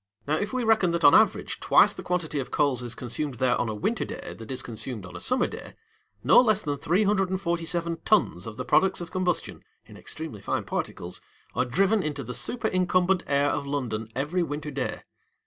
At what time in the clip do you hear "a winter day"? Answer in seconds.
3.69-4.33